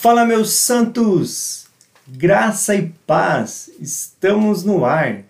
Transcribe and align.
Fala, 0.00 0.24
meus 0.24 0.52
santos! 0.52 1.66
Graça 2.08 2.74
e 2.74 2.88
paz, 3.06 3.68
estamos 3.78 4.64
no 4.64 4.86
ar. 4.86 5.24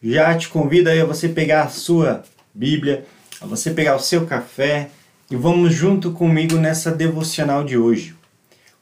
Já 0.00 0.38
te 0.38 0.48
convido 0.48 0.88
aí 0.88 1.00
a 1.00 1.04
você 1.04 1.28
pegar 1.28 1.64
a 1.64 1.68
sua 1.68 2.22
Bíblia, 2.54 3.04
a 3.40 3.46
você 3.46 3.72
pegar 3.72 3.96
o 3.96 4.00
seu 4.00 4.24
café 4.24 4.88
e 5.28 5.34
vamos 5.34 5.74
junto 5.74 6.12
comigo 6.12 6.54
nessa 6.54 6.92
devocional 6.92 7.64
de 7.64 7.76
hoje. 7.76 8.14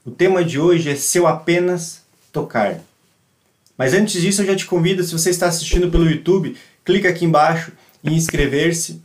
O 0.05 0.11
tema 0.11 0.45
de 0.45 0.61
hoje 0.61 0.91
é 0.91 0.95
Se 0.95 1.17
eu 1.17 1.27
apenas 1.27 2.03
tocar. 2.31 2.81
Mas 3.75 3.95
antes 3.95 4.21
disso, 4.21 4.43
eu 4.43 4.47
já 4.49 4.55
te 4.55 4.67
convido, 4.67 5.03
se 5.03 5.15
você 5.15 5.31
está 5.31 5.47
assistindo 5.47 5.91
pelo 5.91 6.11
YouTube, 6.11 6.59
clica 6.85 7.09
aqui 7.09 7.25
embaixo 7.25 7.73
em 8.05 8.13
inscrever-se. 8.13 9.01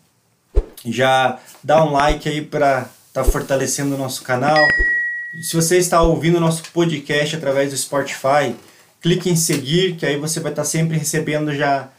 Já 0.84 1.39
dá 1.63 1.81
um 1.85 1.93
like 1.93 2.27
aí 2.27 2.41
para 2.41 2.89
estar 3.07 3.23
tá 3.23 3.31
fortalecendo 3.31 3.95
o 3.95 3.98
nosso 3.98 4.23
canal 4.23 4.57
se 5.40 5.55
você 5.55 5.77
está 5.77 6.02
ouvindo 6.02 6.38
o 6.38 6.41
nosso 6.41 6.63
podcast 6.71 7.35
através 7.38 7.70
do 7.70 7.77
Spotify, 7.77 8.53
clique 8.99 9.30
em 9.30 9.35
seguir, 9.35 9.95
que 9.95 10.05
aí 10.05 10.17
você 10.17 10.41
vai 10.41 10.52
estar 10.52 10.66
sempre 10.66 10.98
recebendo 10.98 11.55
já 11.55 11.89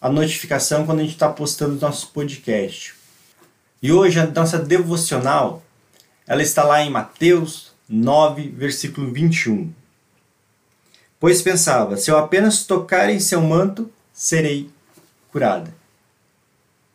a 0.00 0.10
notificação 0.10 0.84
quando 0.84 0.98
a 0.98 1.02
gente 1.02 1.14
está 1.14 1.30
postando 1.30 1.76
o 1.76 1.80
nosso 1.80 2.08
podcast. 2.08 2.94
E 3.82 3.90
hoje 3.90 4.20
a 4.20 4.26
nossa 4.26 4.58
devocional, 4.58 5.62
ela 6.26 6.42
está 6.42 6.62
lá 6.62 6.82
em 6.82 6.90
Mateus 6.90 7.72
9, 7.88 8.50
versículo 8.50 9.10
21. 9.12 9.72
Pois 11.18 11.40
pensava, 11.40 11.96
se 11.96 12.10
eu 12.10 12.18
apenas 12.18 12.64
tocar 12.64 13.08
em 13.08 13.18
seu 13.18 13.40
manto, 13.40 13.90
serei 14.12 14.68
curada. 15.32 15.74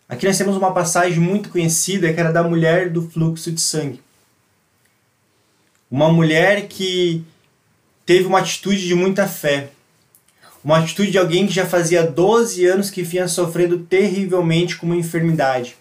Aqui 0.08 0.28
nós 0.28 0.38
temos 0.38 0.56
uma 0.56 0.72
passagem 0.72 1.20
muito 1.20 1.50
conhecida 1.50 2.14
que 2.14 2.20
era 2.20 2.32
da 2.32 2.44
mulher 2.44 2.92
do 2.92 3.10
fluxo 3.10 3.52
de 3.52 3.60
sangue. 3.60 4.00
Uma 5.94 6.12
mulher 6.12 6.68
que 6.70 7.24
teve 8.04 8.26
uma 8.26 8.40
atitude 8.40 8.88
de 8.88 8.96
muita 8.96 9.28
fé. 9.28 9.70
Uma 10.64 10.80
atitude 10.80 11.12
de 11.12 11.20
alguém 11.20 11.46
que 11.46 11.54
já 11.54 11.68
fazia 11.68 12.02
12 12.02 12.66
anos 12.66 12.90
que 12.90 13.04
vinha 13.04 13.28
sofrendo 13.28 13.78
terrivelmente 13.78 14.76
com 14.76 14.88
uma 14.88 14.96
enfermidade. 14.96 15.78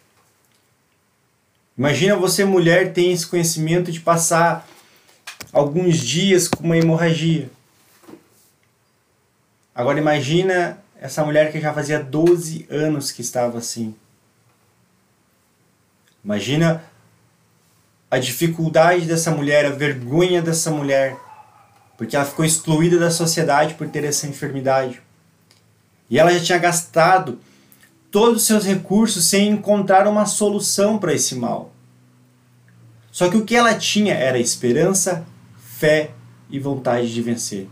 Imagina 1.78 2.14
você, 2.14 2.44
mulher, 2.44 2.92
tem 2.92 3.10
esse 3.10 3.26
conhecimento 3.26 3.90
de 3.90 4.00
passar 4.00 4.68
alguns 5.50 5.96
dias 5.96 6.46
com 6.46 6.62
uma 6.62 6.76
hemorragia. 6.76 7.50
Agora 9.74 9.98
imagina 9.98 10.78
essa 11.00 11.24
mulher 11.24 11.50
que 11.50 11.58
já 11.58 11.72
fazia 11.72 11.98
12 11.98 12.66
anos 12.68 13.10
que 13.10 13.22
estava 13.22 13.56
assim. 13.56 13.94
Imagina 16.22 16.84
a 18.12 18.18
dificuldade 18.18 19.06
dessa 19.06 19.30
mulher, 19.30 19.64
a 19.64 19.70
vergonha 19.70 20.42
dessa 20.42 20.70
mulher, 20.70 21.16
porque 21.96 22.14
ela 22.14 22.26
ficou 22.26 22.44
excluída 22.44 22.98
da 22.98 23.10
sociedade 23.10 23.72
por 23.72 23.88
ter 23.88 24.04
essa 24.04 24.26
enfermidade. 24.26 25.00
E 26.10 26.18
ela 26.18 26.30
já 26.30 26.44
tinha 26.44 26.58
gastado 26.58 27.38
todos 28.10 28.42
os 28.42 28.46
seus 28.46 28.66
recursos 28.66 29.24
sem 29.24 29.48
encontrar 29.48 30.06
uma 30.06 30.26
solução 30.26 30.98
para 30.98 31.14
esse 31.14 31.34
mal. 31.34 31.72
Só 33.10 33.30
que 33.30 33.38
o 33.38 33.46
que 33.46 33.56
ela 33.56 33.74
tinha 33.76 34.12
era 34.12 34.38
esperança, 34.38 35.24
fé 35.56 36.10
e 36.50 36.60
vontade 36.60 37.14
de 37.14 37.22
vencer. 37.22 37.66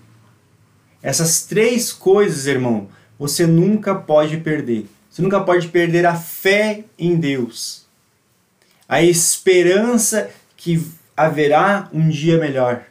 Essas 1.03 1.43
três 1.43 1.93
coisas, 1.93 2.47
irmão, 2.47 2.89
você 3.19 3.47
nunca 3.47 3.95
pode 3.95 4.39
perder. 4.39 4.89
Você 5.11 5.21
nunca 5.21 5.41
pode 5.43 5.69
perder 5.69 6.07
a 6.07 6.17
fé 6.17 6.85
em 6.99 7.17
Deus 7.17 7.80
a 8.91 9.01
esperança 9.05 10.29
que 10.57 10.85
haverá 11.17 11.89
um 11.93 12.09
dia 12.09 12.39
melhor 12.39 12.83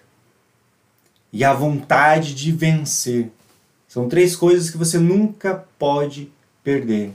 e 1.34 1.44
a 1.44 1.52
vontade 1.52 2.34
de 2.34 2.54
vencer. 2.54 3.30
São 3.86 4.08
três 4.08 4.34
coisas 4.34 4.70
que 4.70 4.78
você 4.78 4.98
nunca 4.98 5.66
pode 5.78 6.32
perder. 6.64 7.12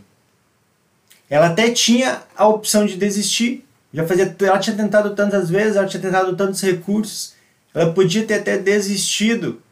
Ela 1.31 1.47
até 1.47 1.71
tinha 1.71 2.25
a 2.37 2.47
opção 2.47 2.85
de 2.85 2.99
desistir. 2.99 3.65
Já 3.91 4.07
fazia, 4.07 4.37
ela 4.41 4.59
tinha 4.59 4.77
tentado 4.77 5.15
tantas 5.15 5.49
vezes, 5.49 5.77
ela 5.77 5.87
tinha 5.87 6.03
tentado 6.03 6.37
tantos 6.37 6.61
recursos. 6.61 7.33
Ela 7.73 7.91
podia 7.91 8.27
ter 8.27 8.35
até 8.35 8.59
desistido, 8.59 9.63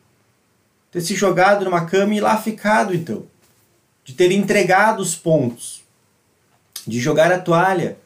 ter 0.90 1.02
se 1.02 1.14
jogado 1.14 1.66
numa 1.66 1.84
cama 1.84 2.14
e 2.14 2.20
lá 2.20 2.38
ficado 2.38 2.94
então, 2.94 3.26
de 4.06 4.14
ter 4.14 4.32
entregado 4.32 5.00
os 5.00 5.14
pontos, 5.14 5.82
de 6.86 6.98
jogar 6.98 7.30
a 7.30 7.38
toalha 7.38 7.98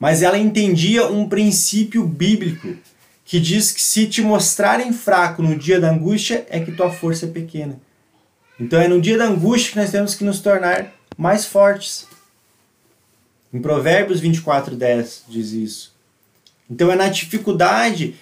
mas 0.00 0.22
ela 0.22 0.38
entendia 0.38 1.06
um 1.06 1.28
princípio 1.28 2.06
bíblico 2.06 2.74
que 3.22 3.38
diz 3.38 3.70
que 3.70 3.82
se 3.82 4.06
te 4.06 4.22
mostrarem 4.22 4.94
fraco 4.94 5.42
no 5.42 5.54
dia 5.54 5.78
da 5.78 5.90
angústia, 5.90 6.46
é 6.48 6.58
que 6.58 6.72
tua 6.72 6.90
força 6.90 7.26
é 7.26 7.28
pequena. 7.28 7.78
Então 8.58 8.80
é 8.80 8.88
no 8.88 9.00
dia 9.00 9.18
da 9.18 9.26
angústia 9.26 9.72
que 9.72 9.78
nós 9.78 9.90
temos 9.90 10.14
que 10.14 10.24
nos 10.24 10.40
tornar 10.40 10.92
mais 11.16 11.44
fortes. 11.44 12.08
Em 13.52 13.60
Provérbios 13.60 14.20
24, 14.20 14.74
10 14.74 15.24
diz 15.28 15.52
isso. 15.52 15.94
Então 16.68 16.90
é 16.90 16.96
na 16.96 17.08
dificuldade, 17.08 18.14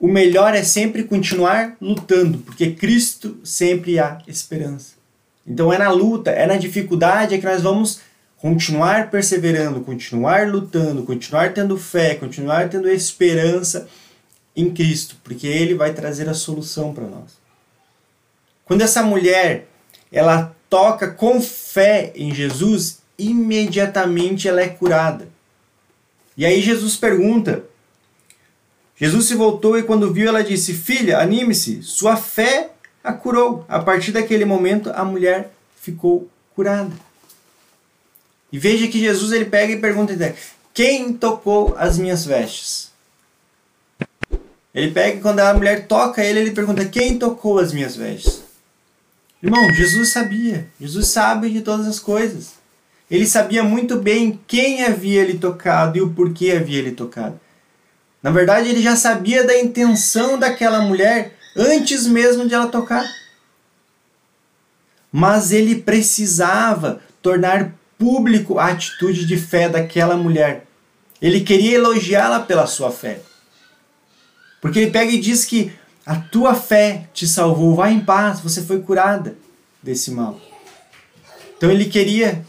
o 0.00 0.08
melhor 0.08 0.54
é 0.54 0.62
sempre 0.62 1.04
continuar 1.04 1.76
lutando, 1.80 2.38
porque 2.38 2.72
Cristo 2.72 3.38
sempre 3.44 3.98
há 3.98 4.18
esperança. 4.26 4.94
Então 5.46 5.72
é 5.72 5.78
na 5.78 5.90
luta, 5.90 6.30
é 6.30 6.46
na 6.46 6.56
dificuldade 6.56 7.34
é 7.34 7.38
que 7.38 7.44
nós 7.44 7.62
vamos 7.62 8.00
continuar 8.42 9.08
perseverando, 9.08 9.82
continuar 9.82 10.48
lutando, 10.48 11.04
continuar 11.04 11.54
tendo 11.54 11.78
fé, 11.78 12.16
continuar 12.16 12.68
tendo 12.68 12.90
esperança 12.90 13.88
em 14.56 14.68
Cristo, 14.74 15.16
porque 15.22 15.46
Ele 15.46 15.76
vai 15.76 15.94
trazer 15.94 16.28
a 16.28 16.34
solução 16.34 16.92
para 16.92 17.06
nós. 17.06 17.40
Quando 18.64 18.82
essa 18.82 19.00
mulher 19.00 19.68
ela 20.10 20.56
toca 20.68 21.08
com 21.08 21.40
fé 21.40 22.12
em 22.16 22.34
Jesus, 22.34 22.98
imediatamente 23.16 24.48
ela 24.48 24.60
é 24.60 24.68
curada. 24.68 25.28
E 26.36 26.44
aí 26.44 26.60
Jesus 26.60 26.96
pergunta. 26.96 27.64
Jesus 28.96 29.26
se 29.26 29.36
voltou 29.36 29.78
e 29.78 29.84
quando 29.84 30.12
viu 30.12 30.28
ela 30.28 30.42
disse: 30.42 30.74
Filha, 30.74 31.20
anime-se, 31.20 31.80
sua 31.84 32.16
fé 32.16 32.72
a 33.04 33.12
curou. 33.12 33.64
A 33.68 33.78
partir 33.78 34.10
daquele 34.10 34.44
momento 34.44 34.90
a 34.90 35.04
mulher 35.04 35.52
ficou 35.76 36.28
curada. 36.56 37.11
E 38.52 38.58
veja 38.58 38.86
que 38.86 39.00
Jesus 39.00 39.32
ele 39.32 39.46
pega 39.46 39.72
e 39.72 39.80
pergunta: 39.80 40.34
Quem 40.74 41.14
tocou 41.14 41.74
as 41.78 41.96
minhas 41.96 42.24
vestes? 42.24 42.92
Ele 44.74 44.90
pega 44.90 45.18
e 45.18 45.20
quando 45.20 45.40
a 45.40 45.54
mulher 45.54 45.86
toca 45.86 46.22
ele, 46.22 46.40
ele 46.40 46.50
pergunta: 46.50 46.84
Quem 46.84 47.18
tocou 47.18 47.58
as 47.58 47.72
minhas 47.72 47.96
vestes? 47.96 48.42
Irmão, 49.42 49.72
Jesus 49.72 50.10
sabia. 50.10 50.68
Jesus 50.80 51.08
sabe 51.08 51.50
de 51.50 51.62
todas 51.62 51.86
as 51.86 51.98
coisas. 51.98 52.52
Ele 53.10 53.26
sabia 53.26 53.62
muito 53.62 53.96
bem 53.96 54.40
quem 54.46 54.84
havia 54.84 55.20
ele 55.20 55.38
tocado 55.38 55.98
e 55.98 56.00
o 56.00 56.10
porquê 56.10 56.52
havia 56.52 56.78
ele 56.78 56.92
tocado. 56.92 57.40
Na 58.22 58.30
verdade, 58.30 58.68
ele 58.68 58.80
já 58.80 58.94
sabia 58.94 59.44
da 59.44 59.58
intenção 59.58 60.38
daquela 60.38 60.80
mulher 60.80 61.36
antes 61.56 62.06
mesmo 62.06 62.46
de 62.46 62.54
ela 62.54 62.68
tocar. 62.68 63.04
Mas 65.10 65.52
ele 65.52 65.82
precisava 65.82 67.00
tornar 67.20 67.74
público 68.02 68.58
a 68.58 68.66
atitude 68.66 69.24
de 69.24 69.36
fé 69.36 69.68
daquela 69.68 70.16
mulher. 70.16 70.66
Ele 71.20 71.40
queria 71.40 71.76
elogiá-la 71.76 72.40
pela 72.40 72.66
sua 72.66 72.90
fé. 72.90 73.20
Porque 74.60 74.80
ele 74.80 74.90
pega 74.90 75.12
e 75.12 75.20
diz 75.20 75.44
que 75.44 75.72
a 76.04 76.16
tua 76.16 76.52
fé 76.52 77.08
te 77.14 77.28
salvou, 77.28 77.76
vai 77.76 77.92
em 77.92 78.00
paz, 78.00 78.40
você 78.40 78.60
foi 78.60 78.80
curada 78.80 79.36
desse 79.80 80.10
mal. 80.10 80.40
Então 81.56 81.70
ele 81.70 81.84
queria 81.84 82.44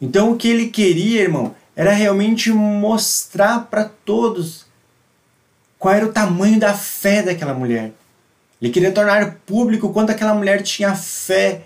Então 0.00 0.32
o 0.32 0.36
que 0.36 0.48
ele 0.48 0.68
queria, 0.68 1.22
irmão, 1.22 1.54
era 1.76 1.92
realmente 1.92 2.50
mostrar 2.50 3.66
para 3.70 3.84
todos 3.84 4.66
qual 5.84 5.94
era 5.94 6.06
o 6.06 6.12
tamanho 6.12 6.58
da 6.58 6.72
fé 6.72 7.22
daquela 7.22 7.52
mulher. 7.52 7.92
Ele 8.58 8.72
queria 8.72 8.90
tornar 8.90 9.34
público 9.44 9.88
o 9.88 9.92
quanto 9.92 10.08
aquela 10.08 10.32
mulher 10.32 10.62
tinha 10.62 10.96
fé, 10.96 11.64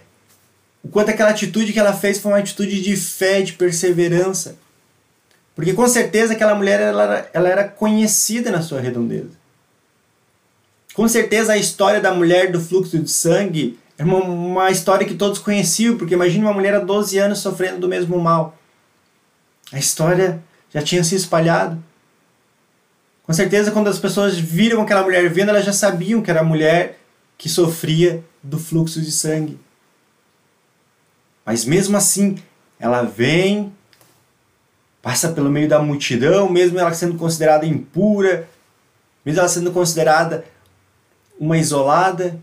o 0.83 0.89
quanto 0.89 1.11
aquela 1.11 1.31
atitude 1.31 1.73
que 1.73 1.79
ela 1.79 1.93
fez 1.93 2.19
foi 2.19 2.33
uma 2.33 2.39
atitude 2.39 2.83
de 2.83 2.97
fé, 2.97 3.43
de 3.43 3.53
perseverança. 3.53 4.57
Porque 5.55 5.73
com 5.73 5.87
certeza 5.87 6.33
aquela 6.33 6.57
mulher 6.57 6.81
ela 6.81 7.05
era, 7.05 7.31
ela 7.33 7.49
era 7.49 7.69
conhecida 7.69 8.51
na 8.51 8.61
sua 8.61 8.81
redondeza. 8.81 9.31
Com 10.95 11.07
certeza 11.07 11.53
a 11.53 11.57
história 11.57 12.01
da 12.01 12.13
mulher 12.13 12.51
do 12.51 12.61
fluxo 12.61 12.99
de 12.99 13.09
sangue 13.09 13.79
é 13.97 14.03
uma, 14.03 14.19
uma 14.19 14.71
história 14.73 15.07
que 15.07 15.15
todos 15.15 15.39
conheciam, 15.39 15.97
porque 15.97 16.15
imagine 16.15 16.43
uma 16.43 16.53
mulher 16.53 16.75
há 16.75 16.81
12 16.81 17.17
anos 17.19 17.39
sofrendo 17.39 17.79
do 17.79 17.89
mesmo 17.89 18.19
mal. 18.19 18.59
A 19.71 19.79
história 19.79 20.43
já 20.75 20.83
tinha 20.83 21.05
se 21.05 21.15
espalhado. 21.15 21.81
Com 23.29 23.35
certeza, 23.35 23.71
quando 23.71 23.89
as 23.89 23.99
pessoas 23.99 24.39
viram 24.39 24.81
aquela 24.81 25.03
mulher 25.03 25.29
vendo, 25.29 25.51
elas 25.51 25.63
já 25.63 25.73
sabiam 25.75 26.23
que 26.23 26.31
era 26.31 26.41
a 26.41 26.43
mulher 26.43 26.99
que 27.37 27.47
sofria 27.47 28.25
do 28.43 28.59
fluxo 28.59 29.03
de 29.03 29.13
sangue. 29.13 29.61
Mas 31.45 31.67
mesmo 31.67 31.95
assim, 31.95 32.39
ela 32.81 33.03
vem, 33.03 33.71
passa 35.03 35.29
pelo 35.29 35.51
meio 35.51 35.69
da 35.69 35.79
multidão, 35.79 36.49
mesmo 36.49 36.79
ela 36.79 36.95
sendo 36.95 37.19
considerada 37.19 37.67
impura, 37.67 38.49
mesmo 39.23 39.41
ela 39.41 39.49
sendo 39.51 39.73
considerada 39.73 40.47
uma 41.39 41.59
isolada, 41.59 42.41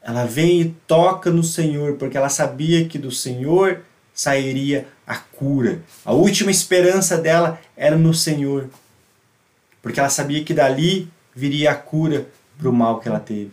ela 0.00 0.24
vem 0.26 0.60
e 0.60 0.76
toca 0.86 1.28
no 1.28 1.42
Senhor, 1.42 1.94
porque 1.94 2.16
ela 2.16 2.28
sabia 2.28 2.86
que 2.86 2.98
do 2.98 3.10
Senhor 3.10 3.80
sairia 4.14 4.86
a 5.04 5.16
cura. 5.16 5.82
A 6.04 6.12
última 6.12 6.52
esperança 6.52 7.18
dela 7.18 7.58
era 7.76 7.96
no 7.96 8.14
Senhor, 8.14 8.70
porque 9.84 10.00
ela 10.00 10.08
sabia 10.08 10.42
que 10.42 10.54
dali 10.54 11.12
viria 11.36 11.72
a 11.72 11.74
cura 11.74 12.26
para 12.56 12.70
o 12.70 12.72
mal 12.72 13.00
que 13.00 13.06
ela 13.06 13.20
teve. 13.20 13.52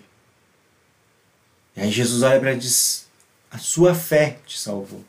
E 1.76 1.82
aí 1.82 1.92
Jesus 1.92 2.24
olha 2.24 2.40
para 2.40 2.52
ela 2.52 2.58
e 2.58 2.62
diz: 2.62 3.06
A 3.52 3.58
sua 3.58 3.94
fé 3.94 4.38
te 4.48 4.58
salvou. 4.58 5.04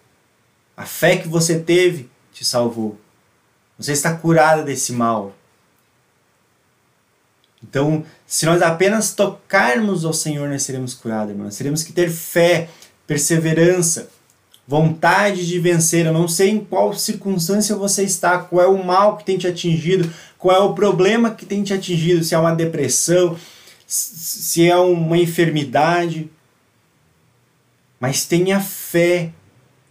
A 0.77 0.85
fé 0.85 1.17
que 1.17 1.29
você 1.29 1.61
teve 1.61 2.11
te 2.33 2.45
salvou. 2.45 2.99
Você 3.79 3.93
está 3.93 4.17
curada 4.17 4.65
desse 4.65 4.93
mal. 4.93 5.33
Então, 7.63 8.05
se 8.27 8.45
nós 8.45 8.61
apenas 8.61 9.15
tocarmos 9.15 10.05
ao 10.05 10.13
Senhor, 10.13 10.49
nós 10.49 10.65
seremos 10.65 10.93
curados, 10.93 11.31
irmão. 11.31 11.45
Nós 11.45 11.57
teremos 11.57 11.85
que 11.85 11.93
ter 11.93 12.11
fé, 12.11 12.69
perseverança, 13.07 14.11
vontade 14.73 15.47
de 15.47 15.59
vencer. 15.59 16.07
Eu 16.07 16.15
não 16.15 16.27
sei 16.27 16.49
em 16.49 16.65
qual 16.65 16.95
circunstância 16.95 17.77
você 17.77 18.05
está, 18.05 18.39
qual 18.39 18.65
é 18.65 18.67
o 18.67 18.83
mal 18.83 19.19
que 19.19 19.25
tem 19.25 19.37
te 19.37 19.47
atingido, 19.47 20.11
qual 20.39 20.57
é 20.57 20.61
o 20.61 20.73
problema 20.73 21.31
que 21.31 21.45
tem 21.45 21.63
te 21.63 21.75
atingido, 21.75 22.25
se 22.25 22.35
é 22.35 22.39
uma 22.39 22.55
depressão, 22.55 23.37
se 23.87 24.67
é 24.67 24.75
uma 24.75 25.19
enfermidade. 25.19 26.31
Mas 28.01 28.25
tenha 28.25 28.61
fé, 28.61 29.31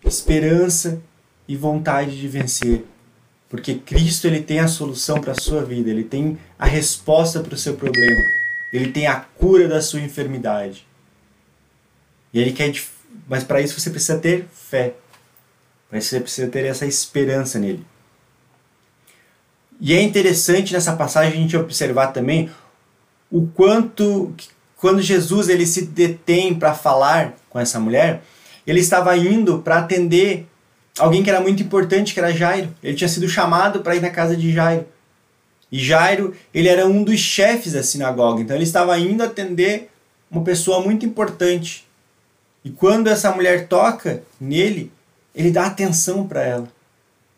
esperança 0.03 0.99
e 1.47 1.55
vontade 1.55 2.19
de 2.19 2.27
vencer. 2.27 2.83
Porque 3.47 3.75
Cristo 3.75 4.25
ele 4.25 4.41
tem 4.41 4.61
a 4.61 4.67
solução 4.67 5.21
para 5.21 5.33
a 5.33 5.39
sua 5.39 5.63
vida, 5.63 5.91
ele 5.91 6.05
tem 6.05 6.39
a 6.57 6.65
resposta 6.65 7.39
para 7.39 7.53
o 7.53 7.57
seu 7.57 7.75
problema, 7.75 8.19
ele 8.73 8.91
tem 8.91 9.05
a 9.05 9.19
cura 9.19 9.67
da 9.67 9.79
sua 9.79 10.01
enfermidade. 10.01 10.87
E 12.33 12.39
ele 12.39 12.51
quer, 12.51 12.71
mas 13.27 13.43
para 13.43 13.61
isso 13.61 13.79
você 13.79 13.89
precisa 13.89 14.17
ter 14.17 14.47
fé. 14.51 14.93
Isso 15.93 16.09
você 16.09 16.19
precisa 16.19 16.47
ter 16.47 16.65
essa 16.65 16.85
esperança 16.85 17.59
nele. 17.59 17.85
E 19.79 19.93
é 19.93 20.01
interessante 20.01 20.73
nessa 20.73 20.95
passagem 20.95 21.33
a 21.33 21.41
gente 21.41 21.57
observar 21.57 22.07
também 22.07 22.49
o 23.31 23.47
quanto 23.47 24.33
quando 24.81 25.01
Jesus 25.01 25.47
ele 25.47 25.65
se 25.65 25.83
detém 25.83 26.55
para 26.55 26.73
falar 26.73 27.35
com 27.49 27.59
essa 27.59 27.79
mulher, 27.79 28.23
ele 28.65 28.79
estava 28.79 29.15
indo 29.15 29.59
para 29.59 29.77
atender 29.77 30.47
alguém 30.97 31.21
que 31.21 31.29
era 31.29 31.39
muito 31.39 31.61
importante, 31.61 32.13
que 32.13 32.19
era 32.19 32.33
Jairo. 32.33 32.73
Ele 32.81 32.95
tinha 32.95 33.07
sido 33.07 33.29
chamado 33.29 33.81
para 33.81 33.95
ir 33.95 34.01
na 34.01 34.09
casa 34.09 34.35
de 34.35 34.51
Jairo. 34.51 34.85
E 35.71 35.79
Jairo, 35.79 36.35
ele 36.53 36.67
era 36.67 36.87
um 36.87 37.03
dos 37.03 37.19
chefes 37.19 37.73
da 37.73 37.83
sinagoga, 37.83 38.41
então 38.41 38.55
ele 38.55 38.65
estava 38.65 38.97
indo 38.97 39.23
atender 39.23 39.89
uma 40.29 40.43
pessoa 40.43 40.81
muito 40.81 41.05
importante. 41.05 41.87
E 42.63 42.69
quando 42.69 43.07
essa 43.07 43.31
mulher 43.31 43.67
toca 43.67 44.23
nele, 44.39 44.91
ele 45.33 45.51
dá 45.51 45.65
atenção 45.65 46.27
para 46.27 46.43
ela. 46.43 46.67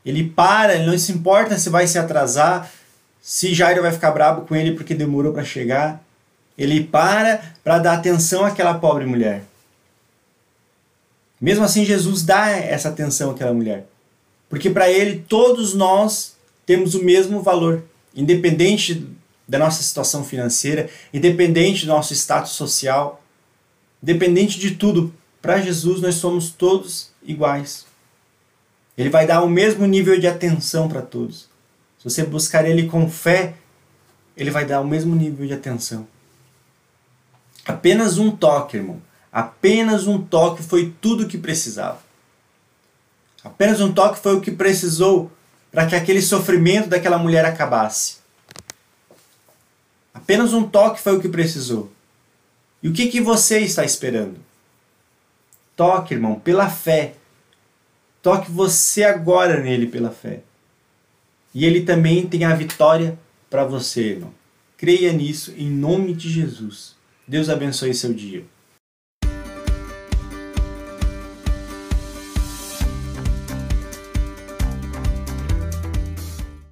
Ele 0.05 0.29
para, 0.29 0.75
ele 0.75 0.85
não 0.85 0.97
se 0.97 1.11
importa 1.11 1.57
se 1.57 1.69
vai 1.69 1.87
se 1.87 1.97
atrasar, 1.97 2.69
se 3.21 3.53
Jairo 3.53 3.81
vai 3.81 3.91
ficar 3.91 4.11
bravo 4.11 4.41
com 4.41 4.55
ele 4.55 4.73
porque 4.73 4.93
demorou 4.93 5.31
para 5.31 5.45
chegar. 5.45 6.03
Ele 6.57 6.83
para 6.83 7.41
para 7.63 7.79
dar 7.79 7.93
atenção 7.93 8.45
àquela 8.45 8.73
pobre 8.73 9.05
mulher. 9.05 9.43
Mesmo 11.39 11.63
assim, 11.63 11.85
Jesus 11.85 12.23
dá 12.23 12.49
essa 12.49 12.89
atenção 12.89 13.31
àquela 13.31 13.53
mulher. 13.53 13.85
Porque 14.49 14.69
para 14.69 14.89
ele, 14.89 15.23
todos 15.27 15.73
nós 15.73 16.35
temos 16.65 16.95
o 16.95 17.03
mesmo 17.03 17.41
valor, 17.41 17.83
independente 18.15 19.07
da 19.47 19.57
nossa 19.57 19.81
situação 19.81 20.23
financeira, 20.23 20.89
independente 21.13 21.85
do 21.85 21.91
nosso 21.91 22.13
status 22.13 22.51
social, 22.51 23.22
independente 24.03 24.59
de 24.59 24.75
tudo. 24.75 25.13
Para 25.41 25.61
Jesus, 25.61 26.01
nós 26.01 26.15
somos 26.15 26.51
todos 26.51 27.09
iguais. 27.23 27.85
Ele 28.97 29.09
vai 29.09 29.25
dar 29.25 29.41
o 29.41 29.50
mesmo 29.50 29.88
nível 29.88 30.19
de 30.19 30.27
atenção 30.27 30.88
para 30.88 31.01
todos. 31.01 31.50
Se 31.97 32.03
você 32.03 32.23
buscar 32.23 32.65
ele 32.65 32.88
com 32.88 33.09
fé, 33.09 33.55
ele 34.35 34.51
vai 34.51 34.65
dar 34.65 34.81
o 34.81 34.88
mesmo 34.88 35.15
nível 35.15 35.47
de 35.47 35.53
atenção. 35.53 36.05
Apenas 37.65 38.17
um 38.17 38.29
toque, 38.29 38.77
irmão 38.77 39.01
Apenas 39.31 40.06
um 40.06 40.21
toque 40.21 40.61
foi 40.61 40.94
tudo 41.01 41.23
o 41.23 41.27
que 41.27 41.39
precisava. 41.39 41.99
Apenas 43.44 43.81
um 43.81 43.91
toque 43.91 44.19
foi 44.19 44.35
o 44.35 44.41
que 44.41 44.51
precisou 44.51 45.31
para 45.71 45.88
que 45.88 45.95
aquele 45.95 46.21
sofrimento 46.21 46.88
daquela 46.88 47.17
mulher 47.17 47.44
acabasse. 47.44 48.17
Apenas 50.13 50.53
um 50.53 50.67
toque 50.67 51.01
foi 51.01 51.17
o 51.17 51.19
que 51.19 51.27
precisou. 51.27 51.91
E 52.83 52.89
o 52.89 52.94
que, 52.94 53.07
que 53.07 53.21
você 53.21 53.59
está 53.59 53.85
esperando? 53.85 54.35
Toque, 55.74 56.13
irmão, 56.13 56.38
pela 56.38 56.69
fé. 56.69 57.15
Toque 58.21 58.51
você 58.51 59.03
agora 59.03 59.62
nele 59.62 59.88
pela 59.88 60.12
fé. 60.12 60.41
E 61.56 61.65
ele 61.65 61.81
também 61.81 62.27
tem 62.27 62.44
a 62.44 62.53
vitória 62.53 63.18
para 63.50 63.63
você, 63.63 64.01
irmão. 64.01 64.33
Creia 64.75 65.13
nisso 65.13 65.53
em 65.57 65.69
nome 65.69 66.13
de 66.13 66.30
Jesus. 66.30 66.95
Deus 67.25 67.50
abençoe 67.50 67.94
seu 67.94 68.13
dia. 68.13 68.44